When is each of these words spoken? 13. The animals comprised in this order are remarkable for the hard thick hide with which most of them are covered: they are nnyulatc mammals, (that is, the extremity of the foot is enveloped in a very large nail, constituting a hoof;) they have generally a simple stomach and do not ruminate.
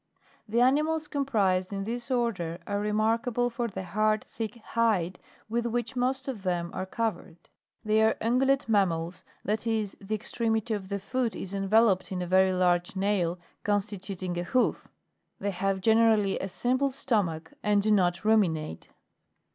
13. 0.47 0.57
The 0.59 0.65
animals 0.65 1.07
comprised 1.07 1.71
in 1.71 1.83
this 1.83 2.09
order 2.09 2.57
are 2.65 2.79
remarkable 2.79 3.51
for 3.51 3.67
the 3.67 3.83
hard 3.83 4.23
thick 4.23 4.55
hide 4.73 5.19
with 5.47 5.67
which 5.67 5.95
most 5.95 6.27
of 6.27 6.41
them 6.41 6.71
are 6.73 6.87
covered: 6.87 7.37
they 7.85 8.01
are 8.01 8.15
nnyulatc 8.15 8.67
mammals, 8.67 9.23
(that 9.45 9.67
is, 9.67 9.95
the 10.01 10.15
extremity 10.15 10.73
of 10.73 10.89
the 10.89 10.97
foot 10.97 11.35
is 11.35 11.53
enveloped 11.53 12.11
in 12.11 12.19
a 12.19 12.25
very 12.25 12.51
large 12.51 12.95
nail, 12.95 13.37
constituting 13.63 14.39
a 14.39 14.43
hoof;) 14.43 14.87
they 15.39 15.51
have 15.51 15.81
generally 15.81 16.39
a 16.39 16.47
simple 16.49 16.89
stomach 16.89 17.53
and 17.61 17.83
do 17.83 17.91
not 17.91 18.25
ruminate. 18.25 18.89